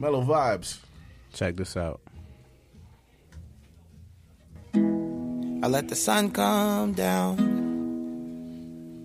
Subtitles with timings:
[0.00, 0.78] Mellow vibes.
[1.34, 2.00] Check this out.
[4.74, 7.34] I let the sun come down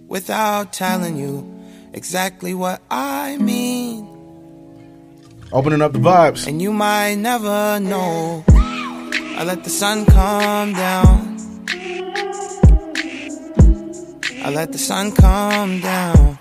[0.08, 1.52] without telling you
[1.94, 4.08] exactly what I mean.
[5.52, 6.46] Opening up the vibes.
[6.48, 8.44] And you might never know.
[8.50, 11.40] I let the sun come down.
[14.46, 16.38] I let the sun come down.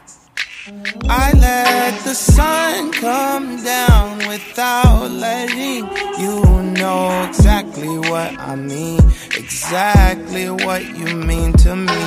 [1.08, 5.86] I let the sun come down without letting
[6.20, 9.00] you know exactly what I mean,
[9.36, 12.02] exactly what you mean to me.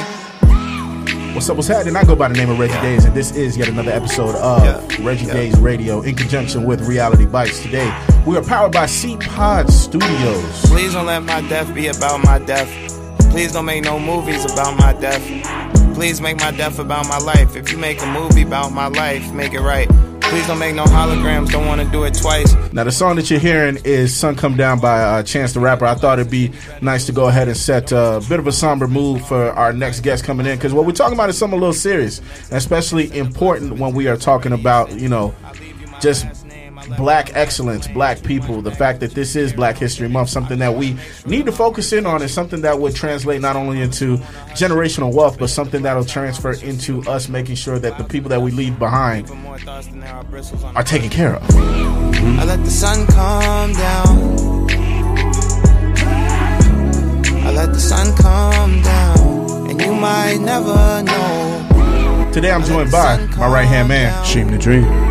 [1.33, 1.57] What's up?
[1.57, 1.97] What's happening?
[1.97, 4.63] I go by the name of Reggie Days, and this is yet another episode of
[4.63, 5.05] Yeah.
[5.05, 5.33] Reggie Yeah.
[5.33, 7.59] Days Radio in conjunction with Reality Bites.
[7.61, 7.93] Today,
[8.25, 10.61] we are powered by C Pod Studios.
[10.67, 12.69] Please don't let my death be about my death.
[13.31, 15.21] Please don't make no movies about my death.
[15.95, 17.55] Please make my death about my life.
[17.55, 19.87] If you make a movie about my life, make it right.
[20.19, 22.53] Please don't make no holograms, don't wanna do it twice.
[22.73, 25.85] Now, the song that you're hearing is "Sun Come Down" by uh, Chance the Rapper.
[25.85, 28.51] I thought it'd be nice to go ahead and set uh, a bit of a
[28.51, 31.57] somber mood for our next guest coming in because what we're talking about is something
[31.57, 35.33] a little serious, especially important when we are talking about, you know,
[36.01, 36.25] just
[36.97, 38.61] black excellence, black people.
[38.61, 42.05] The fact that this is Black History Month, something that we need to focus in
[42.05, 44.17] on, is something that would translate not only into
[44.55, 48.51] generational wealth, but something that'll transfer into us making sure that the people that we
[48.51, 51.43] leave behind More thoughts than there are bristles on are taken care of.
[51.55, 54.69] I let the sun come down.
[57.45, 59.69] I let the sun come down.
[59.69, 62.31] And you might never know.
[62.31, 65.04] Today I'm joined by my right hand man, Sheem the Dream.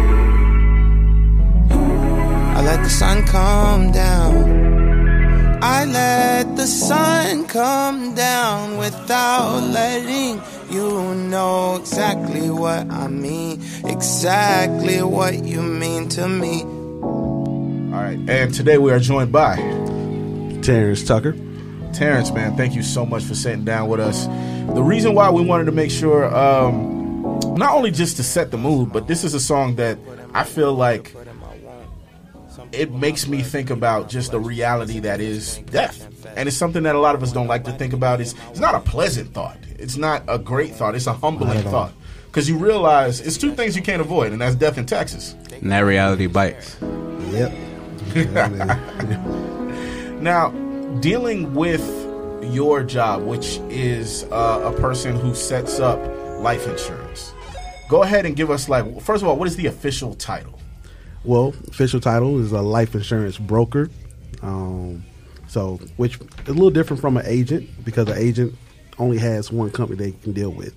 [2.84, 5.62] I let the sun come down.
[5.62, 15.02] I let the sun come down without letting you know exactly what I mean, exactly
[15.02, 16.62] what you mean to me.
[16.62, 19.56] All right, and today we are joined by
[20.60, 21.34] Terrence Tucker.
[21.94, 22.32] Terrence.
[22.32, 24.26] Man, thank you so much for sitting down with us.
[24.74, 28.58] The reason why we wanted to make sure, um, not only just to set the
[28.58, 29.96] mood, but this is a song that
[30.34, 31.14] I feel like
[32.72, 36.94] it makes me think about just the reality that is death, and it's something that
[36.94, 38.20] a lot of us don't like to think about.
[38.20, 39.58] It's it's not a pleasant thought.
[39.78, 40.94] It's not a great thought.
[40.94, 41.92] It's a humbling thought
[42.26, 45.34] because you realize it's two things you can't avoid, and that's death and taxes.
[45.52, 46.76] And that reality bites.
[47.30, 47.52] Yep.
[50.24, 50.50] Now,
[51.00, 51.84] dealing with
[52.42, 55.98] your job, which is uh, a person who sets up
[56.40, 57.34] life insurance,
[57.90, 60.58] go ahead and give us like first of all, what is the official title?
[61.24, 63.90] Well, official title is a life insurance broker.
[64.42, 65.04] Um,
[65.48, 68.54] so, which is a little different from an agent because an agent
[68.98, 70.74] only has one company they can deal with.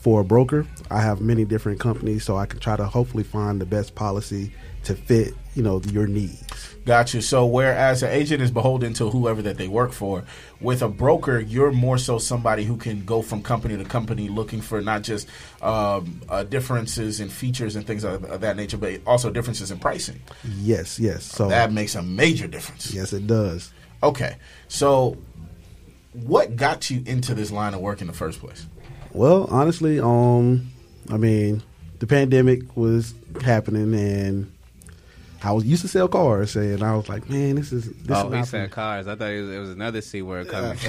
[0.00, 3.60] For a broker, I have many different companies, so I can try to hopefully find
[3.60, 4.52] the best policy
[4.84, 6.76] to fit, you know, your needs.
[6.86, 7.20] Got you.
[7.20, 10.22] So, whereas an agent is beholden to whoever that they work for,
[10.60, 14.60] with a broker, you're more so somebody who can go from company to company looking
[14.60, 15.28] for not just
[15.60, 19.80] um, uh, differences in features and things of, of that nature, but also differences in
[19.80, 20.20] pricing.
[20.60, 21.24] Yes, yes.
[21.24, 22.94] So That makes a major difference.
[22.94, 23.72] yes, it does.
[24.00, 24.36] Okay.
[24.68, 25.16] So,
[26.12, 28.64] what got you into this line of work in the first place?
[29.12, 30.70] Well, honestly, um,
[31.10, 31.64] I mean,
[31.98, 34.52] the pandemic was happening, and
[35.40, 38.26] I was used to sell cars, and I was like, man, this is this oh,
[38.26, 39.06] is he not said for- cars.
[39.06, 40.76] I thought it was, it was another C word coming.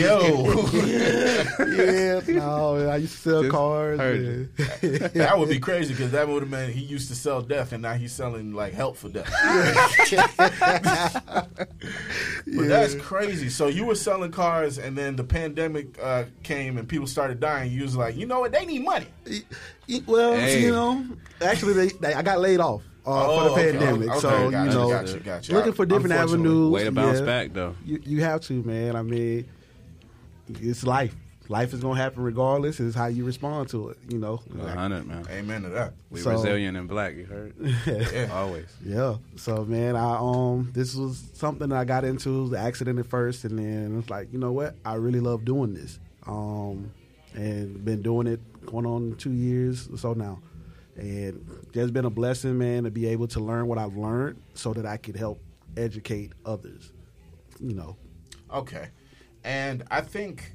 [0.00, 0.20] Yo,
[1.66, 3.98] yeah, no, I used to sell Just cars.
[3.98, 7.82] that would be crazy because that would have meant he used to sell death and
[7.82, 9.28] now he's selling like help for death.
[12.46, 13.48] but that's crazy.
[13.48, 17.72] So you were selling cars and then the pandemic uh, came and people started dying.
[17.72, 18.52] You was like, you know what?
[18.52, 19.06] They need money.
[20.06, 20.62] Well, Hey.
[20.62, 21.04] you know,
[21.40, 24.50] actually, they, they I got laid off uh, Oh, for the okay, pandemic, okay, so
[24.50, 25.52] gotcha, you know, gotcha, gotcha.
[25.52, 26.70] looking for different avenues.
[26.70, 27.24] Way to bounce yeah.
[27.26, 27.74] back, though.
[27.84, 28.96] You, you have to, man.
[28.96, 29.46] I mean,
[30.48, 31.14] it's life.
[31.48, 32.78] Life is gonna happen regardless.
[32.78, 33.98] It's how you respond to it.
[34.08, 34.36] You know.
[34.54, 35.26] 100, man.
[35.30, 35.94] Amen to that.
[36.08, 37.54] We So- Brazilian and black, you heard?
[38.12, 38.28] Yeah.
[38.32, 38.66] Always.
[38.84, 39.16] Yeah.
[39.34, 43.42] So man, I um this was something that I got into the accident at first
[43.44, 44.76] and then it's like, you know what?
[44.84, 45.98] I really love doing this.
[46.24, 46.92] Um
[47.34, 50.40] and been doing it going on two years or so now.
[50.96, 54.72] And there's been a blessing, man, to be able to learn what I've learned so
[54.74, 55.40] that I could help
[55.76, 56.92] educate others.
[57.60, 57.96] You know.
[58.52, 58.88] Okay,
[59.44, 60.52] and I think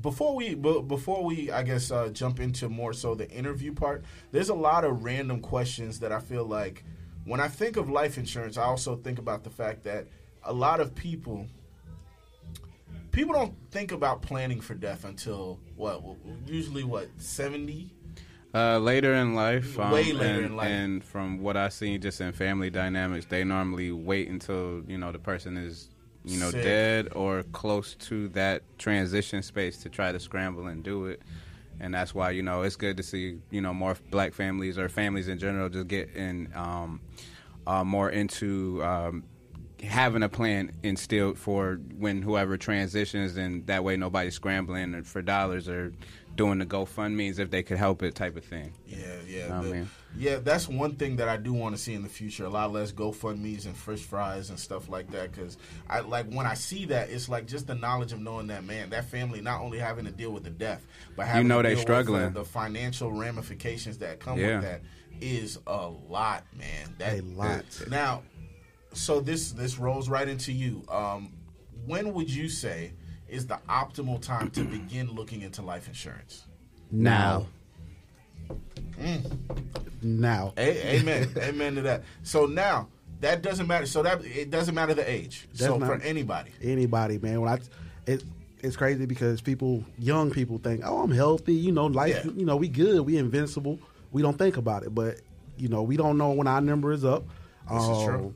[0.00, 4.04] before we be- before we I guess uh, jump into more so the interview part,
[4.32, 6.84] there's a lot of random questions that I feel like
[7.24, 10.06] when I think of life insurance, I also think about the fact that
[10.42, 11.46] a lot of people
[13.18, 16.00] people don't think about planning for death until what
[16.46, 17.90] usually what 70
[18.54, 20.68] Uh, later in life, um, Way later and, in life.
[20.68, 25.10] and from what I've seen, just in family dynamics, they normally wait until you know
[25.10, 25.88] the person is
[26.24, 26.62] you know Sick.
[26.62, 31.20] dead or close to that transition space to try to scramble and do it.
[31.80, 34.88] And that's why you know it's good to see you know more black families or
[34.88, 37.00] families in general just get in um,
[37.66, 39.24] uh, more into um,
[39.82, 45.68] having a plan instilled for when whoever transitions, and that way nobody's scrambling for dollars
[45.68, 45.92] or
[46.36, 48.72] doing the GoFundmes if they could help it type of thing.
[48.86, 49.90] Yeah, yeah, Oh, the- man.
[50.16, 50.36] yeah.
[50.36, 52.44] That's one thing that I do want to see in the future.
[52.44, 55.32] A lot less GoFundmes and Fish fries and stuff like that.
[55.32, 55.58] Because
[55.90, 58.90] I like when I see that, it's like just the knowledge of knowing that man,
[58.90, 60.86] that family not only having to deal with the death,
[61.16, 62.22] but having you know to they deal with, struggling.
[62.22, 64.56] uh, the financial ramifications that come Yeah.
[64.56, 64.82] with that
[65.20, 66.94] is a lot, man.
[66.98, 67.64] That A lot.
[67.90, 68.22] Now,
[68.92, 70.82] so this this rolls right into you.
[70.88, 71.32] Um,
[71.86, 72.92] when would you say
[73.28, 76.44] is the optimal time to begin looking into life insurance?
[76.90, 77.46] Now.
[80.02, 80.54] Now.
[80.56, 81.30] A- amen.
[81.36, 82.04] amen to that.
[82.22, 82.88] So now
[83.20, 83.86] that doesn't matter.
[83.86, 85.48] So that it doesn't matter the age.
[85.52, 86.50] so for anybody.
[86.62, 87.40] Anybody, man.
[87.40, 87.58] When I,
[88.06, 88.22] it,
[88.60, 92.22] it's crazy because people, young people, think, "Oh, I'm healthy." You know, life.
[92.24, 92.32] Yeah.
[92.32, 93.00] You know, we good.
[93.02, 93.78] We invincible.
[94.10, 95.20] We don't think about it, but
[95.58, 97.24] you know, we don't know when our number is up.
[97.70, 98.34] This is true.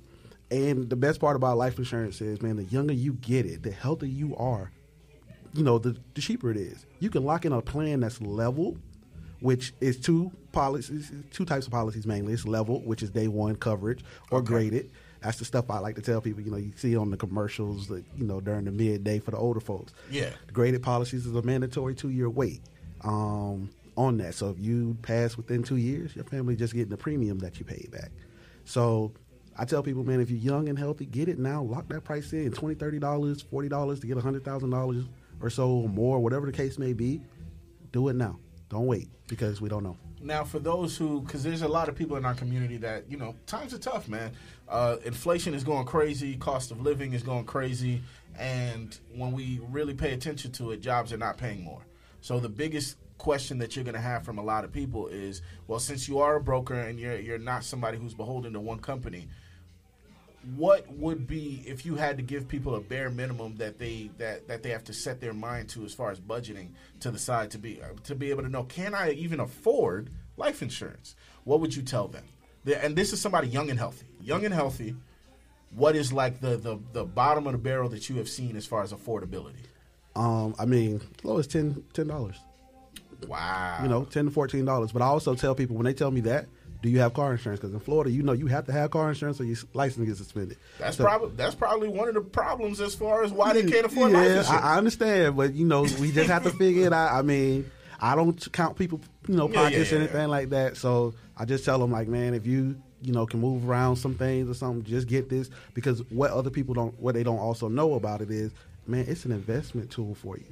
[0.53, 3.71] And the best part about life insurance is, man, the younger you get it, the
[3.71, 4.71] healthier you are.
[5.55, 6.85] You know, the, the cheaper it is.
[7.01, 8.77] You can lock in a plan that's level,
[9.41, 12.35] which is two policies, two types of policies mainly.
[12.35, 14.47] It's level, which is day one coverage, or Okay.
[14.47, 14.91] graded.
[15.23, 16.43] That's the stuff I like to tell people.
[16.43, 19.39] You know, you see on the commercials, like, you know, during the midday for the
[19.39, 19.95] older folks.
[20.11, 20.31] Yeah.
[20.49, 22.61] The graded policies is a mandatory two year wait
[23.05, 24.35] um, on that.
[24.35, 27.65] So if you pass within two years, your family just getting the premium that you
[27.65, 28.11] paid back.
[28.65, 29.13] So
[29.57, 31.63] I tell people, man, if you're young and healthy, get it now.
[31.63, 35.09] Lock that price in $20, $30, $40 to get $100,000
[35.41, 37.21] or so or more, whatever the case may be.
[37.93, 38.39] Do it now.
[38.71, 39.97] Don't wait because we don't know.
[40.23, 43.17] Now, for those who, because there's a lot of people in our community that, you
[43.17, 44.33] know, times are tough, man.
[44.69, 48.01] Uh, inflation is going crazy, cost of living is going crazy,
[48.39, 51.83] and when we really pay attention to it, jobs are not paying more.
[52.21, 55.43] So the biggest question that you're going to have from a lot of people is,
[55.67, 58.79] well, since you are a broker and you're you're not somebody who's beholden to one
[58.79, 59.29] company,
[60.57, 64.49] what would be if you had to give people a bare minimum that they that
[64.49, 66.69] that they have to set their mind to as far as budgeting
[67.01, 70.63] to the side to be to be able to know can I even afford life
[70.63, 71.15] insurance?
[71.45, 72.25] What would you tell them?
[72.81, 74.95] And this is somebody young and healthy, young and healthy.
[75.75, 78.67] What is like the the, the bottom of the barrel that you have seen as
[78.67, 79.65] far as affordability?
[80.15, 82.37] Um, I mean, low as $10, $10.
[83.27, 84.91] Wow, you know, ten to fourteen dollars.
[84.93, 86.47] But I also tell people when they tell me that,
[86.83, 87.61] do you have car insurance?
[87.61, 90.19] Because in Florida, you know, you have to have car insurance or your license gets
[90.19, 90.59] suspended.
[90.79, 93.87] that's So- probably that's probably one of the problems as far as why they can't
[93.87, 94.43] afford yeah.
[94.49, 97.13] I, I understand, but you know, we just have to figure it out.
[97.13, 97.71] I mean,
[98.01, 100.27] I don't count people, you know, Yeah, yeah, pockets or yeah, anything yeah.
[100.27, 100.77] like that.
[100.77, 104.15] So I just tell them, like, man, if you you know can move around some
[104.15, 107.69] things or something, just get this because what other people don't, what they don't also
[107.69, 108.53] know about it is,
[108.87, 110.45] man, it's an investment tool for you.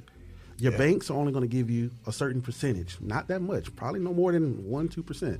[0.57, 0.77] Your Yeah.
[0.77, 4.13] banks are only going to give you a certain percentage, not that much, probably no
[4.13, 5.39] more than one two percent,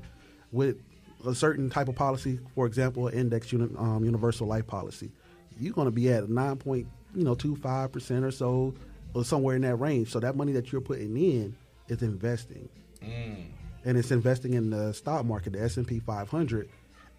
[0.51, 0.77] with
[1.25, 2.39] a certain type of policy.
[2.55, 5.11] For example, an index uni- um, universal life policy,
[5.59, 8.73] you're going to be at nine point you know two five percent or so,
[9.13, 10.09] or somewhere in that range.
[10.11, 11.55] So that money that you're putting in
[11.87, 12.69] is investing,
[13.01, 16.69] and it's investing in the stock market, the S and P 500,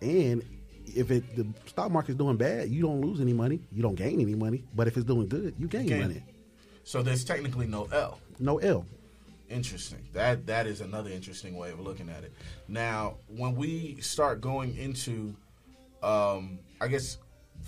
[0.01, 0.43] and
[0.87, 4.21] if it the stock market's doing bad, you don't lose any money, you don't gain
[4.21, 4.65] any money.
[4.75, 6.01] But if it's doing good, you gain Gain.
[6.01, 6.25] money.
[6.85, 8.19] so there's technically no L.
[8.41, 8.85] No L.
[9.53, 10.09] Interesting.
[10.13, 12.33] That that is another interesting way of looking at it.
[12.69, 15.37] Now, when we start going into,
[16.03, 17.19] um, I guess,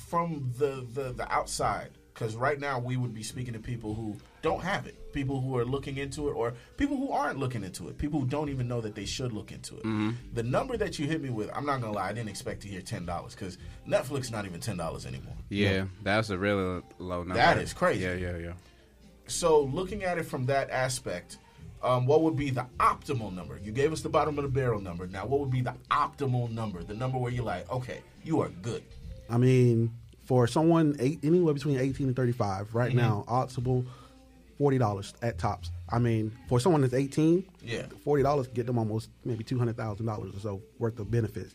[0.09, 4.17] from the the, the outside, because right now we would be speaking to people who
[4.41, 7.89] don't have it, people who are looking into it, or people who aren't looking into
[7.89, 10.15] it, people who don't even know that they should look into it.
[10.35, 12.69] The number that you hit me with, I'm not gonna lie, I didn't expect to
[12.69, 15.37] hear ten dollars because Netflix not even ten dollars anymore.
[15.51, 17.35] Yeah, that's a really low number.
[17.35, 18.05] That is crazy.
[18.05, 18.53] Yeah, yeah, yeah.
[19.27, 21.39] So, looking at it from that aspect,
[21.83, 23.59] um, what would be the optimal number?
[23.63, 25.07] You gave us the bottom of the barrel number.
[25.07, 26.83] Now, what would be the optimal number?
[26.83, 28.83] The number where you're like, okay, you are good.
[29.29, 29.93] I mean,
[30.25, 32.99] for someone eight, anywhere between 18 and 35 right Mm-hmm.
[32.99, 33.85] now, optimal
[34.61, 35.71] $40 at tops.
[35.89, 37.83] I mean, for someone that's 18, Yeah.
[38.07, 41.55] $40 get them almost maybe $200,000 or so worth of benefits.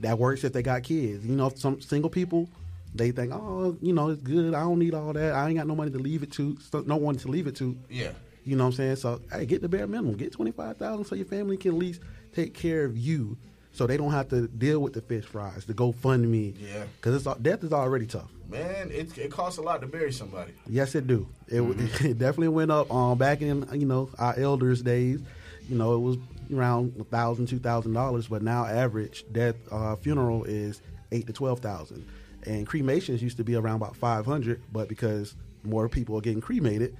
[0.00, 1.24] That works if they got kids.
[1.26, 2.48] You know, some single people,
[2.94, 4.54] they think, oh, you know, it's good.
[4.54, 5.34] I don't need all that.
[5.34, 7.76] I ain't got no money to leave it to, no one to leave it to.
[7.90, 8.12] Yeah.
[8.48, 8.96] You know what I'm saying?
[8.96, 10.16] So, hey, get the bare minimum.
[10.16, 12.00] Get 25000 so your family can at least
[12.32, 13.36] take care of you
[13.72, 16.54] so they don't have to deal with the fish fries, the GoFundMe.
[16.58, 16.84] Yeah.
[16.96, 18.30] Because death is already tough.
[18.48, 20.52] Man, it, it costs a lot to bury somebody.
[20.66, 21.28] Yes, it do.
[21.46, 21.60] It,
[22.00, 25.20] it definitely went up um, back in, you know, our elders' days.
[25.68, 26.16] You know, it was
[26.50, 30.80] around a thousand, two thousand dollars, but now average death uh, funeral is
[31.12, 32.08] eight to twelve thousand,
[32.44, 36.40] and cremations used to be around about five hundred, but because more people are getting
[36.40, 36.96] cremated,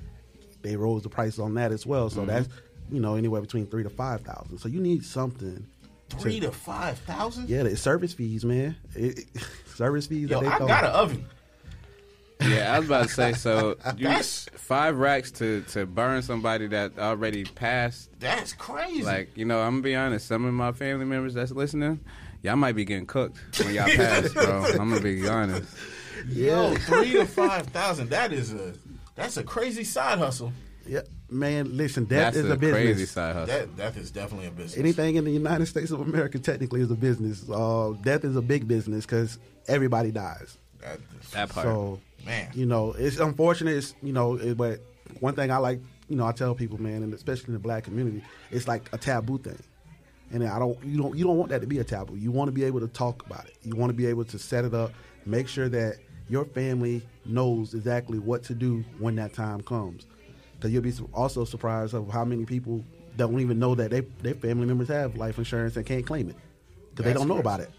[0.63, 2.11] they rose the price on that as well.
[2.11, 2.31] So mm-hmm.
[2.31, 2.49] that's
[2.91, 4.59] you know anywhere between three to five thousand.
[4.59, 5.67] So you need something.
[6.11, 7.49] Three to five thousand.
[7.49, 8.77] Yeah, it's service fees, man.
[8.95, 9.27] It, it-
[9.75, 10.31] service fees.
[10.31, 11.27] Yo, that they I throw- got an oven.
[12.41, 13.33] Yeah, I was about to say.
[13.33, 18.11] So you, five racks to to burn somebody that already passed.
[18.21, 19.03] That's crazy.
[19.03, 20.27] Like you know, I'm gonna be honest.
[20.27, 22.01] Some of my family members that's listening,
[22.43, 24.65] y'all might be getting cooked when y'all pass, bro.
[24.79, 25.69] I'm gonna be honest.
[26.29, 28.11] yo, three to five thousand.
[28.11, 28.75] That is a
[29.19, 30.53] that's a crazy side hustle.
[30.87, 31.77] Yeah, man.
[31.77, 32.73] Listen, death That's is a a business.
[32.83, 33.55] crazy side hustle.
[33.59, 34.79] That that is definitely a business.
[34.79, 37.45] Anything in the United States of America technically is a business.
[37.51, 40.57] Uh, death is a big business because everybody dies.
[40.81, 40.99] That,
[41.33, 41.67] That part.
[41.67, 42.49] So, man.
[42.55, 43.77] you know, it's unfortunate.
[43.77, 44.81] It's, you know, it, but
[45.21, 47.85] one thing I like, you know, I tell people, man, and especially in the black
[47.85, 49.59] community, it's like a taboo thing.
[50.31, 52.17] And I don't, you don't, you don't want that to be a taboo.
[52.17, 53.57] You want to be able to talk about it.
[53.63, 54.93] You want to be able to set it up,
[55.27, 55.97] make sure that
[56.29, 60.07] your family knows exactly what to do when that time comes.
[60.55, 62.85] Because you'll be also surprised of how many people
[63.17, 66.37] don't even know that they, their family members have life insurance and can't claim it
[66.91, 67.71] because they don't know about it.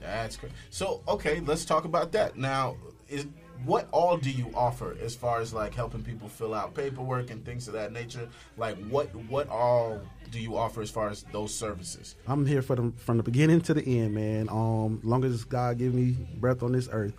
[0.00, 0.52] That's great.
[0.70, 2.36] So, okay, let's talk about that.
[2.36, 2.76] Now,
[3.08, 3.26] is
[3.64, 7.44] what all do you offer as far as like helping people fill out paperwork and
[7.44, 8.28] things of that nature?
[8.56, 10.00] Like what what all
[10.30, 12.16] do you offer as far as those services?
[12.26, 14.48] I'm here for the from the beginning to the end, man.
[14.48, 17.14] Um, long as God give me breath on this earth,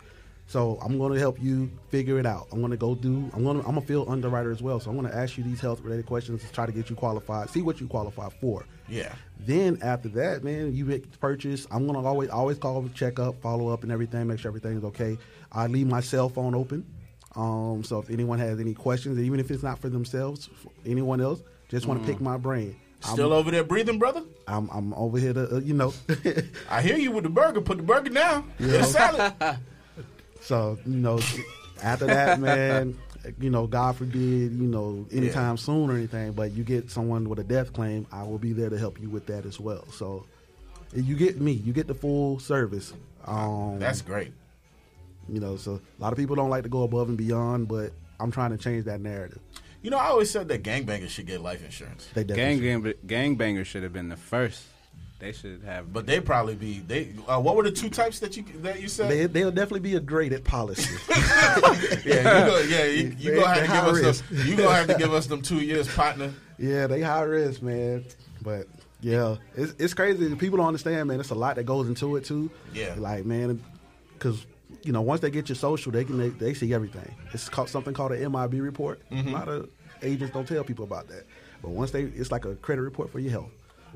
[0.47, 2.47] so I'm going to help you figure it out.
[2.51, 3.29] I'm going to go do.
[3.33, 3.61] I'm going.
[3.61, 5.81] to I'm a field underwriter as well, so I'm going to ask you these health
[5.81, 7.49] related questions to try to get you qualified.
[7.49, 8.65] See what you qualify for.
[8.87, 9.13] Yeah.
[9.39, 11.67] Then after that, man, you make the purchase.
[11.69, 14.27] I'm gonna always always call, check up, follow up, and everything.
[14.27, 15.17] Make sure everything is okay.
[15.51, 16.85] I leave my cell phone open.
[17.35, 21.21] Um, so if anyone has any questions, even if it's not for themselves, for anyone
[21.21, 22.75] else, just want to pick my brain.
[23.01, 24.23] Still over there breathing, brother?
[24.47, 25.93] I'm I'm over here to uh, you know.
[26.69, 27.61] I hear you with the burger.
[27.61, 28.51] Put the burger down.
[28.59, 29.33] Get a salad.
[30.47, 31.19] So you know,
[31.83, 32.97] after that, man,
[33.37, 37.39] you know, God forbid, you know, anytime soon or anything, but you get someone with
[37.39, 39.85] a death claim, I will be there to help you with that as well.
[39.91, 40.25] So
[40.95, 42.93] you get me, you get the full service.
[43.25, 44.31] Um, That's great.
[45.27, 47.91] you know, so a lot of people don't like to go above and beyond, but
[48.17, 49.39] I'm trying to change that narrative.
[49.81, 52.07] You know, I always said that gangbangers should get life insurance.
[52.13, 54.63] They Gang definitely gang gangbangers should have been the first.
[55.19, 55.91] They should have.
[55.91, 57.13] But they probably be they.
[57.27, 59.09] Uh, what were the two types that you that you said?
[59.09, 60.93] they, they'll definitely be a graded policy.
[61.09, 64.29] yeah, you go, yeah, you, you They- gonna have they to high give us risk.
[64.29, 64.47] them.
[64.47, 66.33] You gonna have to give us them two years, partner.
[66.59, 68.05] Yeah, they high risk, man.
[68.43, 68.67] But
[69.01, 70.35] yeah, it's it's crazy.
[70.35, 71.19] People don't understand, man.
[71.19, 72.51] It's a lot that goes into it too.
[72.73, 72.93] Yeah.
[72.97, 73.63] like man,
[74.13, 74.45] because
[74.83, 77.11] you know once they get your social, they can they, they see everything.
[77.33, 79.01] It's called something called an MIB report.
[79.09, 79.29] Mm-hmm.
[79.29, 79.69] A lot of
[80.03, 81.25] agents don't tell people about that,
[81.63, 83.49] but once they, it's like a credit report for your health.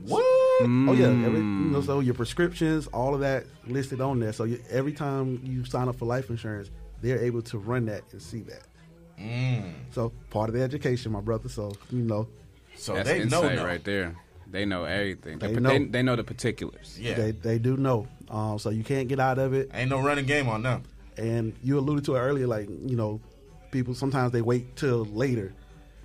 [0.06, 0.26] What?
[0.66, 4.34] Oh yeah, every, you know, so your prescriptions, all of that listed on there.
[4.34, 6.70] So you, every time you sign up for life insurance,
[7.02, 8.64] they're able to run that and see that.
[9.20, 9.74] Mm.
[9.92, 11.50] So part of the education, my brother.
[11.50, 12.28] So you know,
[12.76, 13.66] So That's they know insight now.
[13.66, 14.16] right there.
[14.50, 15.40] They know everything.
[15.40, 15.70] They, They they, know.
[15.70, 16.98] they, they know the particulars.
[17.00, 18.08] Yeah, they they do know.
[18.30, 19.70] Um, so you can't get out of it.
[19.74, 20.84] ain't no running game on them.
[21.18, 23.20] And you alluded to it earlier, like you know,
[23.72, 25.54] people sometimes they wait till later.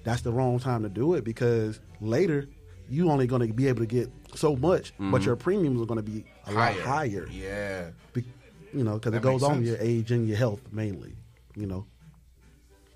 [0.04, 2.46] That's the wrong time to do it because later
[2.88, 5.24] you only going to be able to get so much, but mm-hmm.
[5.24, 7.28] your premiums are going to be a lot higher.
[7.30, 7.90] Yeah.
[8.12, 8.24] Be,
[8.72, 11.14] you know, because it goes on your age and your health mainly.
[11.54, 11.86] You know,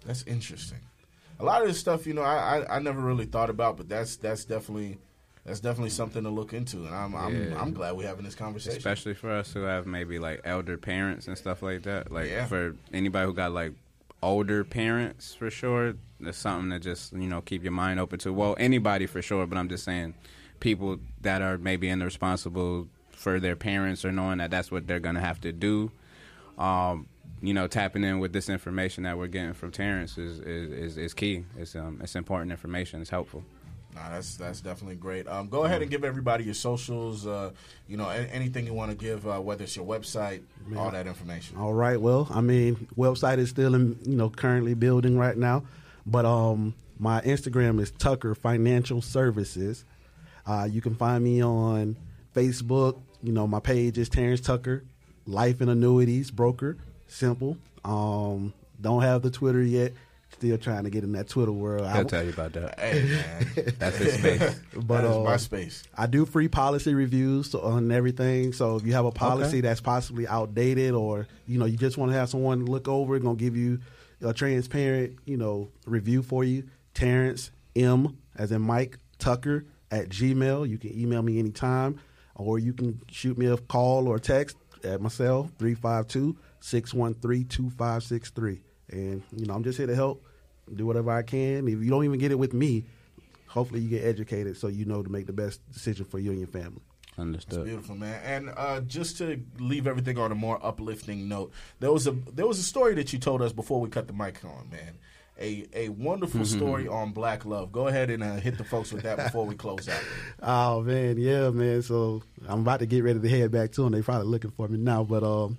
[0.04, 0.78] That's interesting.
[1.38, 3.88] A lot of this stuff, you know, I, I, I never really thought about, but
[3.88, 4.98] that's that's definitely
[5.46, 7.60] that's definitely something to look into, and I'm I'm, Yeah.
[7.60, 8.76] I'm glad we're having this conversation.
[8.76, 12.12] Especially for us who have maybe like elder parents and stuff like that.
[12.12, 12.44] Like Yeah.
[12.44, 13.72] for anybody who got like
[14.22, 18.32] older parents for sure, that's something to just, you know, keep your mind open to.
[18.34, 20.12] Well, anybody for sure, but I'm just saying
[20.60, 24.86] people that are maybe in the responsible for their parents or knowing that that's what
[24.86, 25.90] they're going to have to do.
[26.58, 27.06] Um,
[27.42, 30.98] you know, tapping in with this information that we're getting from Terrence is is, is,
[30.98, 31.44] is key.
[31.56, 33.00] It's um it's important information.
[33.00, 33.42] It's helpful.
[33.94, 35.26] Nah, that's that's definitely great.
[35.26, 37.26] Um, go ahead and give everybody your socials.
[37.26, 37.50] Uh,
[37.88, 40.42] you know, a- anything you want to give, uh, whether it's your website,
[40.76, 41.56] all that information.
[41.56, 42.00] All right.
[42.00, 45.64] Well, I mean, website is still in, you know, currently building right now,
[46.06, 49.84] but um, my Instagram is Tucker Financial Services.
[50.46, 51.96] Uh, you can find me on
[52.34, 53.00] Facebook.
[53.22, 54.84] You know, my page is Terrence Tucker,
[55.26, 56.78] Life and Annuities Broker.
[57.06, 57.56] Simple.
[57.84, 59.92] Um, don't have the Twitter yet.
[60.32, 61.84] Still trying to get in that Twitter world.
[61.84, 62.78] I- I'll tell you about that.
[62.80, 64.60] Hey man, That's his space.
[64.74, 65.82] but that is uh, my space.
[65.98, 68.52] I do free policy reviews on everything.
[68.52, 69.60] So if you have a policy Okay.
[69.62, 73.22] that's possibly outdated, or you know you just want to have someone look over, it,
[73.24, 73.80] gonna give you
[74.22, 76.64] a transparent, you know, review for you.
[76.94, 80.68] Terrence M, as in Mike Tucker at Gmail.
[80.68, 82.00] You can email me anytime,
[82.34, 88.60] or you can shoot me a call or text at my cell 352 613 2563.
[88.90, 90.24] And, you know, I'm just here to help,
[90.74, 91.68] do whatever I can.
[91.68, 92.84] If you don't even get it with me,
[93.46, 96.38] hopefully you get educated so you know to make the best decision for you and
[96.38, 96.82] your family.
[97.18, 97.64] Understood.
[97.64, 102.06] Beautiful man, and uh, just to leave everything on a more uplifting note, there was
[102.06, 104.70] a there was a story that you told us before we cut the mic on,
[104.70, 104.96] man.
[105.40, 106.58] A a wonderful Mm-hmm.
[106.58, 107.72] story on black love.
[107.72, 110.02] Go ahead and uh, hit the folks with that before we close out.
[110.42, 111.82] Oh man, yeah, man.
[111.82, 113.92] So I'm about to get ready to head back to them.
[113.92, 115.02] They probably looking for me now.
[115.04, 115.56] But um,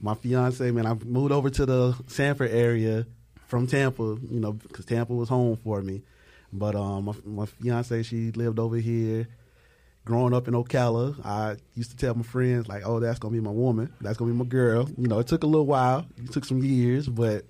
[0.00, 3.06] my fiance, man, I moved over to the Sanford area
[3.48, 4.02] from Tampa.
[4.02, 6.02] You know, because Tampa was home for me.
[6.52, 9.26] But um, my, my fiance, she lived over here.
[10.04, 13.40] Growing up in Ocala, I used to tell my friends like, "Oh, that's gonna be
[13.40, 13.92] my woman.
[14.00, 16.06] That's gonna be my girl." You know, it took a little while.
[16.16, 17.44] It took some years, but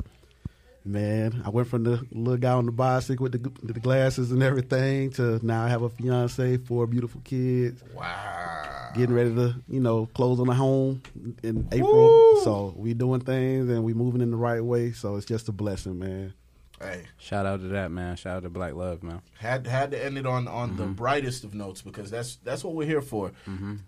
[0.92, 4.42] Man, I went from the little guy on the bicycle with the, the glasses and
[4.42, 8.90] everything to now I have a fiance, four beautiful kids, Wow.
[8.94, 11.02] getting ready to, you know, close on a home
[11.42, 12.40] in April.
[12.42, 14.92] So we doing things and we moving in the right way.
[14.92, 16.32] So it's just a blessing, man.
[16.80, 18.16] Hey, Shout out to that man.
[18.16, 19.20] Shout out to Black Love, man.
[19.38, 22.74] had had to end it on on the brightest of notes because that's that's what
[22.74, 23.32] we're here for.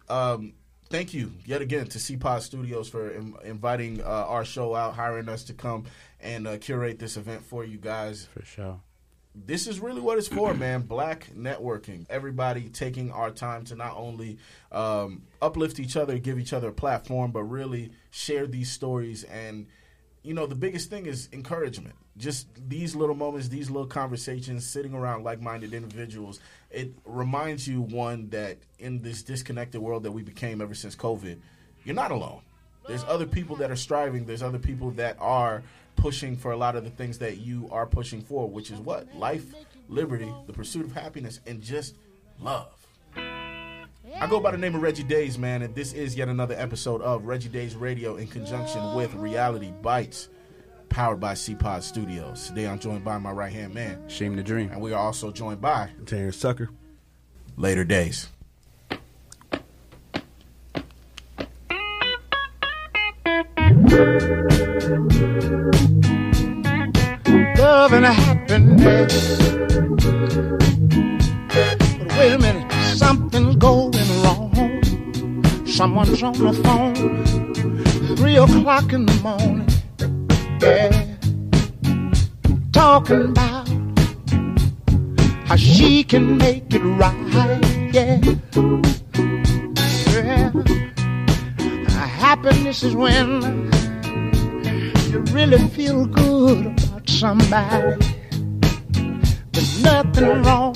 [0.08, 0.52] Um,
[0.90, 5.28] thank you yet again to CPod Studios for Im- inviting uh, our show out, hiring
[5.30, 5.84] us to come
[6.22, 8.28] and uh, curate this event for you guys.
[8.32, 8.80] For sure.
[9.34, 10.82] this is really what it's for, man.
[10.82, 12.06] Black networking.
[12.10, 14.38] Everybody taking our time to not only
[14.72, 19.24] um, uplift each other, give each other a platform, but really share these stories.
[19.24, 19.66] And,
[20.22, 21.94] you know, the biggest thing is encouragement.
[22.16, 26.40] Just these little moments, these little conversations, sitting around like minded individuals.
[26.70, 31.38] It reminds you, one, that in this disconnected world that we became ever since COVID,
[31.84, 32.42] you're not alone.
[32.86, 34.26] There's other people that are striving.
[34.26, 35.62] There's other people that are
[35.96, 39.14] pushing for a lot of the things that you are pushing for, which is what?
[39.14, 39.44] Life,
[39.88, 41.96] liberty, the pursuit of happiness, and just
[42.40, 42.68] love.
[43.16, 47.00] I go by the name of Reggie Days, man, and this is yet another episode
[47.02, 50.28] of Reggie Days Radio in conjunction with Reality Bites,
[50.88, 52.48] powered by CPod Studios.
[52.48, 54.70] Today I'm joined by my right hand man, Sheem the Dream.
[54.72, 56.70] and we are also joined by Terrence Tucker.
[57.56, 58.28] Later Days.
[67.58, 69.38] Love and happiness.
[71.48, 71.82] But
[72.18, 74.82] wait a minute, something's going wrong.
[75.66, 77.24] Someone's on the phone,
[78.16, 79.68] three o'clock in the morning.
[80.60, 80.90] Yeah,
[82.72, 83.68] talking about
[85.46, 87.16] how she can make it right.
[87.92, 88.20] Yeah,
[90.14, 90.50] yeah.
[92.18, 93.70] Happiness is when
[95.10, 97.96] you really feel good about somebody.
[99.50, 100.72] There's nothing wrong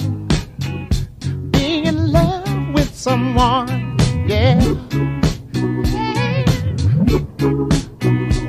[1.53, 4.59] being in love with someone, yeah.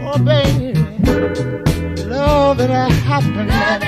[0.07, 0.73] Oh, baby,
[2.05, 3.83] love and happiness.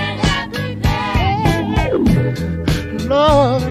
[3.05, 3.66] Love